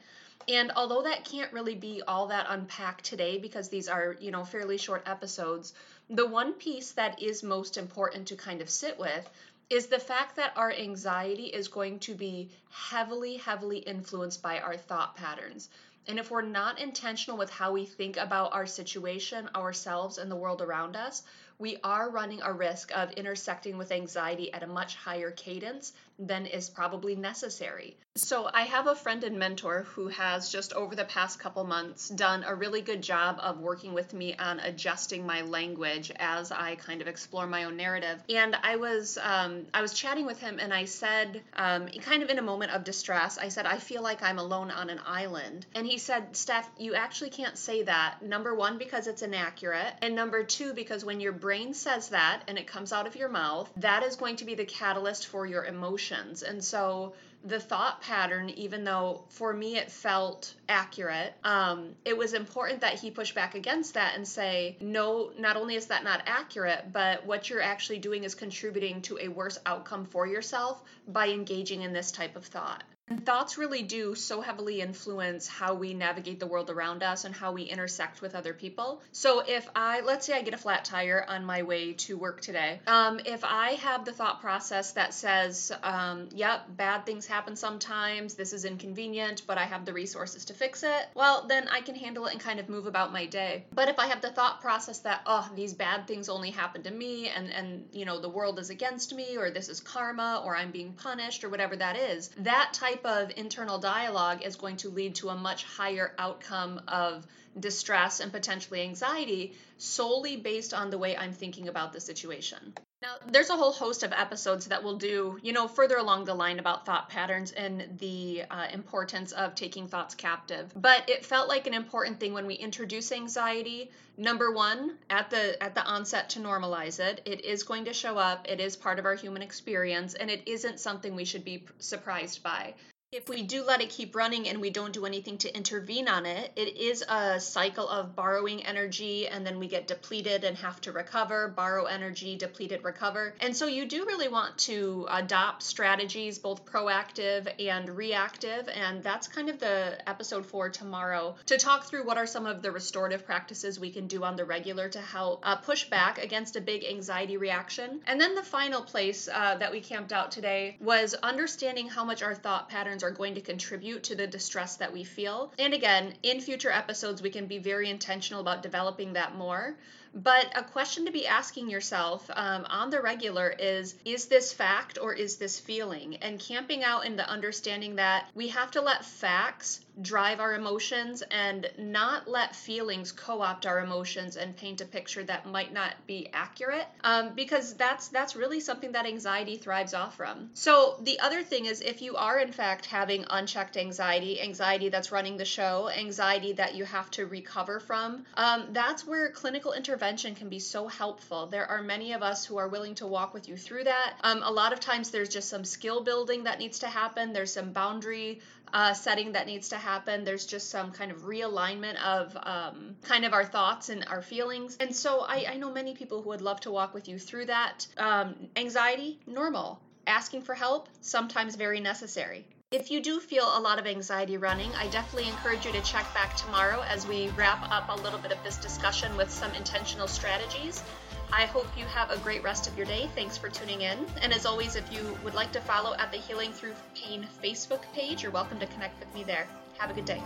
And 0.48 0.72
although 0.78 1.02
that 1.02 1.26
can't 1.26 1.52
really 1.52 1.76
be 1.76 2.02
all 2.08 2.28
that 2.28 2.46
unpacked 2.48 3.04
today 3.04 3.38
because 3.38 3.68
these 3.68 3.90
are, 3.90 4.16
you 4.22 4.32
know, 4.32 4.46
fairly 4.46 4.78
short 4.78 5.04
episodes, 5.06 5.74
the 6.10 6.26
one 6.26 6.54
piece 6.54 6.94
that 6.94 7.22
is 7.22 7.44
most 7.44 7.76
important 7.76 8.30
to 8.30 8.38
kind 8.38 8.62
of 8.62 8.70
sit 8.70 8.98
with 8.98 9.30
is 9.70 9.88
the 9.88 10.00
fact 10.00 10.36
that 10.38 10.54
our 10.56 10.72
anxiety 10.72 11.48
is 11.48 11.68
going 11.68 12.00
to 12.00 12.14
be 12.14 12.50
heavily, 12.70 13.38
heavily 13.38 13.80
influenced 13.80 14.42
by 14.42 14.60
our 14.60 14.78
thought 14.78 15.16
patterns. 15.16 15.70
And 16.08 16.18
if 16.18 16.32
we're 16.32 16.42
not 16.42 16.80
intentional 16.80 17.38
with 17.38 17.50
how 17.50 17.74
we 17.74 17.86
think 17.86 18.16
about 18.16 18.54
our 18.54 18.66
situation, 18.66 19.50
ourselves, 19.54 20.18
and 20.18 20.32
the 20.32 20.38
world 20.38 20.62
around 20.62 20.96
us, 20.96 21.24
we 21.60 21.78
are 21.84 22.10
running 22.10 22.42
a 22.44 22.54
risk 22.54 22.92
of 22.96 23.12
intersecting 23.14 23.78
with 23.78 23.92
anxiety 23.92 24.54
at 24.54 24.62
a 24.62 24.68
much 24.68 24.96
higher 24.96 25.32
cadence 25.32 25.94
than 26.20 26.46
is 26.46 26.70
probably 26.70 27.16
necessary. 27.16 27.96
So, 28.16 28.50
I 28.52 28.64
have 28.64 28.88
a 28.88 28.96
friend 28.96 29.24
and 29.24 29.38
mentor 29.38 29.84
who 29.94 30.08
has 30.08 30.52
just 30.52 30.74
over 30.74 30.96
the 30.96 31.06
past 31.06 31.40
couple 31.40 31.64
months 31.64 32.10
done 32.10 32.44
a 32.44 32.56
really 32.56 32.82
good 32.82 33.04
job 33.04 33.38
of 33.40 33.60
working 33.60 33.94
with 33.94 34.12
me 34.12 34.36
on 34.36 34.60
adjusting 34.60 35.24
my 35.24 35.42
language 35.42 36.12
as 36.16 36.52
I 36.52 36.76
kind 36.76 37.02
of 37.02 37.08
explore 37.08 37.46
my 37.46 37.66
own 37.66 37.78
narrative. 37.78 38.24
And 38.28 38.56
I 38.56 38.78
was 38.78 39.20
um, 39.22 39.68
I 39.72 39.84
was 39.84 39.94
chatting 39.94 40.26
with 40.26 40.40
him, 40.40 40.58
and 40.60 40.74
I 40.74 40.86
said, 40.86 41.44
um, 41.56 41.88
kind 42.02 42.24
of 42.24 42.32
in 42.32 42.40
a 42.40 42.42
moment 42.42 42.72
of 42.72 42.84
distress, 42.84 43.38
I 43.38 43.50
said, 43.50 43.68
I 43.68 43.78
feel 43.78 44.02
like 44.02 44.24
I'm 44.24 44.40
alone 44.40 44.72
on 44.72 44.90
an 44.90 45.00
island. 45.06 45.68
And 45.76 45.86
he 45.86 46.00
said, 46.00 46.36
Steph, 46.36 46.68
you 46.80 46.96
actually 46.96 47.30
can't 47.30 47.58
say 47.58 47.84
that. 47.84 48.24
Number 48.24 48.56
one, 48.56 48.80
because 48.80 49.06
it's 49.06 49.22
inaccurate, 49.22 49.94
and 50.02 50.16
number 50.16 50.44
two, 50.44 50.74
because 50.74 51.06
when 51.06 51.20
your 51.20 51.34
brain 51.48 51.74
says 51.74 52.10
that 52.10 52.42
and 52.50 52.58
it 52.58 52.68
comes 52.68 52.92
out 52.92 53.08
of 53.08 53.16
your 53.16 53.30
mouth, 53.30 53.72
that 53.78 54.04
is 54.04 54.18
going 54.18 54.36
to 54.36 54.44
be 54.44 54.54
the 54.54 54.66
catalyst 54.66 55.28
for 55.28 55.46
your 55.48 55.64
emotions. 55.64 56.44
And 56.44 56.62
so 56.62 57.14
the 57.46 57.58
thought 57.58 58.02
pattern, 58.02 58.50
even 58.50 58.84
though 58.84 59.24
for 59.30 59.54
me 59.54 59.78
it 59.78 59.90
felt 59.90 60.54
accurate, 60.68 61.34
um, 61.46 61.96
it 62.04 62.18
was 62.18 62.34
important 62.34 62.82
that 62.82 62.96
he 62.96 63.12
push 63.12 63.34
back 63.34 63.56
against 63.56 63.94
that 63.94 64.16
and 64.18 64.28
say, 64.28 64.76
no, 64.82 65.32
not 65.40 65.56
only 65.56 65.76
is 65.76 65.86
that 65.86 66.04
not 66.04 66.22
accurate, 66.26 66.92
but 66.92 67.26
what 67.26 67.50
you're 67.50 67.62
actually 67.62 68.00
doing 68.00 68.26
is 68.26 68.36
contributing 68.36 69.02
to 69.04 69.18
a 69.18 69.30
worse 69.30 69.58
outcome 69.66 70.04
for 70.04 70.28
yourself 70.28 70.84
by 71.08 71.30
engaging 71.30 71.82
in 71.82 71.94
this 71.94 72.12
type 72.12 72.36
of 72.36 72.44
thought. 72.44 72.84
And 73.10 73.26
thoughts 73.26 73.58
really 73.58 73.84
do 73.84 74.16
so 74.16 74.42
heavily 74.42 74.82
influence 74.82 75.48
how 75.48 75.74
we 75.74 75.94
navigate 75.94 76.42
the 76.42 76.48
world 76.48 76.70
around 76.70 77.04
us 77.04 77.24
and 77.24 77.34
how 77.34 77.54
we 77.54 77.64
intersect 77.64 78.22
with 78.22 78.36
other 78.36 78.54
people. 78.54 79.02
So 79.14 79.42
if 79.48 79.68
I, 79.76 80.02
let's 80.02 80.26
say 80.26 80.34
I 80.34 80.42
get 80.42 80.54
a 80.54 80.58
flat 80.58 80.84
tire 80.84 81.26
on 81.28 81.46
my 81.46 81.64
way 81.64 81.94
to 81.94 82.18
work 82.18 82.42
today, 82.42 82.82
um, 82.86 83.22
if 83.26 83.46
I 83.46 83.72
have 83.76 84.04
the 84.04 84.12
thought 84.12 84.42
process 84.42 84.92
that 84.94 85.14
says, 85.14 85.72
um, 85.84 86.28
yep, 86.34 86.66
bad 86.76 87.06
things 87.06 87.26
happen 87.26 87.56
sometimes, 87.56 88.34
this 88.34 88.52
is 88.52 88.66
inconvenient, 88.66 89.44
but 89.48 89.58
I 89.58 89.64
have 89.64 89.86
the 89.86 89.94
resources 89.94 90.44
to 90.46 90.54
fix 90.54 90.84
it, 90.84 91.08
well, 91.16 91.46
then 91.48 91.70
I 91.70 91.80
can 91.80 91.96
handle 91.96 92.26
it 92.26 92.34
and 92.34 92.42
kind 92.42 92.60
of 92.60 92.68
move 92.68 92.88
about 92.88 93.14
my 93.14 93.26
day. 93.26 93.64
But 93.74 93.88
if 93.88 94.00
I 94.00 94.08
have 94.08 94.22
the 94.22 94.32
thought 94.32 94.60
process 94.60 95.00
that, 95.00 95.22
oh, 95.26 95.50
these 95.56 95.74
bad 95.74 96.08
things 96.08 96.28
only 96.28 96.52
happen 96.52 96.84
to 96.84 96.92
me 96.92 97.30
and, 97.30 97.54
and, 97.54 97.86
you 97.94 98.04
know, 98.04 98.20
the 98.20 98.28
world 98.28 98.60
is 98.60 98.70
against 98.70 99.16
me 99.16 99.38
or 99.38 99.50
this 99.50 99.70
is 99.70 99.80
karma 99.80 100.42
or 100.46 100.58
I'm 100.58 100.72
being 100.72 100.92
punished 100.92 101.46
or 101.46 101.50
whatever 101.50 101.78
that 101.78 101.96
is, 101.96 102.32
that 102.40 102.74
type 102.74 102.97
type 102.98 103.06
of 103.06 103.32
internal 103.38 103.78
dialogue 103.78 104.44
is 104.44 104.56
going 104.56 104.78
to 104.78 104.90
lead 104.90 105.16
to 105.16 105.30
a 105.30 105.36
much 105.36 105.64
higher 105.64 106.14
outcome 106.18 106.82
of 106.88 107.26
distress 107.60 108.20
and 108.20 108.32
potentially 108.32 108.82
anxiety 108.82 109.54
solely 109.78 110.38
based 110.38 110.74
on 110.74 110.90
the 110.90 110.98
way 110.98 111.16
I'm 111.16 111.34
thinking 111.34 111.68
about 111.68 111.94
the 111.94 112.00
situation. 112.00 112.74
Now, 113.00 113.18
there's 113.28 113.52
a 113.52 113.56
whole 113.56 113.72
host 113.72 114.02
of 114.02 114.12
episodes 114.12 114.66
that 114.68 114.84
we'll 114.84 114.98
do, 114.98 115.38
you 115.44 115.54
know, 115.54 115.68
further 115.68 115.98
along 115.98 116.26
the 116.26 116.34
line 116.34 116.58
about 116.58 116.84
thought 116.84 117.10
patterns 117.10 117.52
and 117.52 118.00
the 118.00 118.44
uh, 118.50 118.68
importance 118.74 119.34
of 119.34 119.54
taking 119.54 119.88
thoughts 119.88 120.16
captive. 120.16 120.74
But 120.76 121.08
it 121.08 121.24
felt 121.24 121.48
like 121.48 121.68
an 121.68 121.76
important 121.76 122.20
thing 122.20 122.34
when 122.34 122.48
we 122.48 122.56
introduce 122.56 123.12
anxiety. 123.12 123.92
Number 124.18 124.52
one, 124.52 124.98
at 125.12 125.30
the 125.30 125.62
at 125.62 125.76
the 125.76 125.84
onset 125.84 126.30
to 126.32 126.40
normalize 126.40 127.00
it. 127.00 127.22
It 127.26 127.46
is 127.46 127.62
going 127.62 127.86
to 127.86 127.94
show 127.94 128.18
up. 128.18 128.50
It 128.50 128.60
is 128.60 128.76
part 128.76 128.98
of 128.98 129.06
our 129.06 129.14
human 129.14 129.44
experience, 129.44 130.16
and 130.16 130.32
it 130.32 130.42
isn't 130.48 130.80
something 130.80 131.16
we 131.16 131.26
should 131.26 131.46
be 131.46 131.66
surprised 131.78 132.42
by 132.42 132.74
if 133.14 133.30
we 133.30 133.42
do 133.42 133.64
let 133.64 133.80
it 133.80 133.90
keep 133.90 134.18
running 134.18 134.50
and 134.50 134.60
we 134.60 134.70
don't 134.70 134.92
do 134.92 135.06
anything 135.06 135.38
to 135.38 135.56
intervene 135.56 136.10
on 136.10 136.26
it, 136.26 136.52
it 136.58 136.76
is 136.76 137.02
a 137.08 137.40
cycle 137.40 137.88
of 137.88 138.18
borrowing 138.18 138.66
energy 138.66 139.30
and 139.30 139.48
then 139.48 139.60
we 139.60 139.68
get 139.68 139.88
depleted 139.88 140.44
and 140.44 140.58
have 140.58 140.82
to 140.82 140.92
recover, 140.92 141.48
borrow 141.48 141.86
energy, 141.86 142.36
depleted, 142.36 142.84
recover. 142.84 143.34
And 143.40 143.56
so 143.56 143.66
you 143.66 143.86
do 143.86 144.06
really 144.06 144.28
want 144.28 144.58
to 144.60 145.08
adopt 145.10 145.64
strategies, 145.64 146.38
both 146.38 146.66
proactive 146.66 147.48
and 147.66 147.90
reactive. 147.96 148.68
And 148.68 149.02
that's 149.02 149.30
kind 149.30 149.48
of 149.48 149.58
the 149.58 149.98
episode 150.06 150.46
for 150.46 150.70
tomorrow 150.70 151.38
to 151.46 151.58
talk 151.58 151.86
through 151.86 152.06
what 152.06 152.18
are 152.18 152.28
some 152.28 152.46
of 152.46 152.62
the 152.62 152.74
restorative 152.74 153.26
practices 153.26 153.80
we 153.80 153.90
can 153.90 154.08
do 154.08 154.26
on 154.26 154.36
the 154.36 154.44
regular 154.44 154.90
to 154.90 155.00
help 155.00 155.48
uh, 155.48 155.56
push 155.56 155.90
back 155.90 156.18
against 156.18 156.58
a 156.58 156.62
big 156.62 156.84
anxiety 156.84 157.38
reaction. 157.38 158.02
And 158.06 158.20
then 158.20 158.36
the 158.36 158.44
final 158.44 158.82
place 158.82 159.30
uh, 159.34 159.56
that 159.60 159.72
we 159.72 159.80
camped 159.80 160.12
out 160.12 160.30
today 160.30 160.76
was 160.82 161.14
understanding 161.14 161.88
how 161.88 162.04
much 162.04 162.22
our 162.22 162.36
thought 162.36 162.68
patterns 162.68 162.97
are 163.04 163.12
going 163.12 163.36
to 163.36 163.42
contribute 163.42 164.04
to 164.04 164.16
the 164.16 164.28
distress 164.28 164.78
that 164.78 164.94
we 164.94 165.04
feel. 165.04 165.54
And 165.60 165.74
again, 165.74 166.14
in 166.24 166.42
future 166.42 166.72
episodes, 166.72 167.22
we 167.22 167.30
can 167.30 167.48
be 167.48 167.58
very 167.60 167.90
intentional 167.90 168.42
about 168.42 168.64
developing 168.64 169.14
that 169.14 169.36
more. 169.36 169.76
But 170.18 170.52
a 170.56 170.64
question 170.64 171.06
to 171.06 171.12
be 171.12 171.28
asking 171.28 171.70
yourself 171.70 172.28
um, 172.34 172.66
on 172.70 172.90
the 172.90 173.02
regular 173.02 173.50
is 173.50 173.94
Is 174.04 174.26
this 174.26 174.52
fact 174.52 174.98
or 175.00 175.14
is 175.14 175.38
this 175.38 175.60
feeling? 175.60 176.18
And 176.18 176.40
camping 176.40 176.84
out 176.84 177.06
in 177.06 177.16
the 177.16 177.30
understanding 177.30 177.98
that 177.98 178.28
we 178.34 178.48
have 178.48 178.72
to 178.72 178.82
let 178.82 179.06
facts 179.06 179.82
drive 180.02 180.40
our 180.40 180.54
emotions 180.54 181.24
and 181.32 181.70
not 181.78 182.28
let 182.28 182.56
feelings 182.56 183.12
co-opt 183.12 183.66
our 183.66 183.80
emotions 183.80 184.38
and 184.38 184.56
paint 184.56 184.82
a 184.82 184.86
picture 184.86 185.24
that 185.24 185.46
might 185.46 185.74
not 185.74 185.94
be 186.06 186.30
accurate 186.34 186.86
um, 187.04 187.34
because 187.34 187.74
that's 187.74 188.10
that's 188.10 188.36
really 188.36 188.60
something 188.60 188.92
that 188.92 189.06
anxiety 189.08 189.58
thrives 189.58 189.94
off 189.94 190.16
from 190.16 190.50
so 190.54 191.00
the 191.02 191.20
other 191.20 191.42
thing 191.42 191.66
is 191.66 191.82
if 191.82 192.02
you 192.02 192.16
are 192.16 192.40
in 192.40 192.52
fact 192.52 192.86
having 192.86 193.26
unchecked 193.30 193.76
anxiety 193.76 194.40
anxiety 194.40 194.90
that's 194.90 195.12
running 195.12 195.38
the 195.38 195.46
show 195.46 195.90
anxiety 195.90 196.54
that 196.54 196.76
you 196.76 196.86
have 196.86 197.10
to 197.10 197.26
recover 197.26 197.80
from 197.80 198.24
um, 198.36 198.68
that's 198.74 199.06
where 199.06 199.32
clinical 199.32 199.72
intervention 200.08 200.36
can 200.36 200.48
be 200.48 200.60
so 200.60 200.88
helpful 200.88 201.48
there 201.48 201.66
are 201.66 201.82
many 201.82 202.14
of 202.14 202.24
us 202.24 202.46
who 202.46 202.56
are 202.56 202.70
willing 202.70 202.96
to 202.96 203.06
walk 203.06 203.34
with 203.34 203.50
you 203.50 203.58
through 203.58 203.84
that 203.84 204.14
um, 204.24 204.42
a 204.42 204.50
lot 204.50 204.72
of 204.72 204.80
times 204.80 205.12
there's 205.12 205.28
just 205.28 205.50
some 205.50 205.66
skill 205.66 206.02
building 206.02 206.46
that 206.46 206.60
needs 206.60 206.80
to 206.80 206.88
happen 206.88 207.34
there's 207.34 207.52
some 207.52 207.74
boundary 207.74 208.40
uh, 208.74 208.94
setting 208.94 209.32
that 209.32 209.48
needs 209.48 209.70
to 209.70 209.78
happen. 209.78 210.26
There's 210.26 210.46
just 210.46 210.70
some 210.70 210.92
kind 210.92 211.10
of 211.10 211.20
realignment 211.22 211.96
of 212.04 212.36
um, 212.44 212.98
kind 213.02 213.24
of 213.24 213.32
our 213.32 213.46
thoughts 213.46 213.88
and 213.88 214.06
our 214.10 214.22
feelings. 214.22 214.76
And 214.82 214.94
so 214.94 215.22
I, 215.22 215.46
I, 215.52 215.56
know 215.56 215.72
many 215.72 215.96
people 215.96 216.22
who 216.22 216.28
would 216.32 216.42
love 216.42 216.60
to 216.62 216.72
walk 216.72 216.94
with 216.94 217.08
you 217.08 217.18
through 217.18 217.46
that. 217.46 217.88
Um, 217.96 218.36
anxiety, 218.58 219.20
normal. 219.26 219.80
Asking 220.06 220.42
for 220.42 220.54
help, 220.54 220.90
sometimes 221.00 221.56
very 221.56 221.80
necessary. 221.80 222.46
If 222.70 222.92
you 222.92 223.02
do 223.02 223.22
feel 223.22 223.46
a 223.46 223.62
lot 223.62 223.80
of 223.80 223.88
anxiety 223.88 224.36
running, 224.36 224.70
I 224.76 224.88
definitely 224.88 225.30
encourage 225.30 225.66
you 225.66 225.72
to 225.72 225.82
check 225.84 226.14
back 226.14 226.36
tomorrow 226.36 226.82
as 226.82 227.08
we 227.08 227.30
wrap 227.30 227.64
up 227.72 227.88
a 227.88 228.02
little 228.02 228.20
bit 228.20 228.34
of 228.34 228.44
this 228.44 228.58
discussion 228.58 229.16
with 229.16 229.32
some 229.32 229.54
intentional 229.54 230.06
strategies. 230.06 230.84
I 231.32 231.46
hope 231.46 231.68
you 231.78 231.86
have 231.86 232.12
a 232.12 232.18
great 232.18 232.44
rest 232.44 232.68
of 232.68 232.76
your 232.76 232.86
day. 232.86 233.10
Thanks 233.16 233.38
for 233.38 233.48
tuning 233.48 233.84
in. 233.84 234.06
And 234.22 234.34
as 234.34 234.46
always, 234.46 234.76
if 234.76 234.92
you 234.92 235.18
would 235.24 235.34
like 235.34 235.54
to 235.54 235.62
follow 235.62 235.96
at 235.96 236.12
the 236.12 236.18
Healing 236.18 236.52
Through 236.52 236.74
Pain 236.94 237.26
Facebook 237.42 237.84
page, 237.94 238.22
you're 238.22 238.34
welcome 238.34 238.60
to 238.60 238.68
connect 238.68 239.00
with 239.00 239.16
me 239.16 239.24
there. 239.24 239.48
Have 239.78 239.90
a 239.90 239.94
good 239.94 240.04
day. 240.04 240.22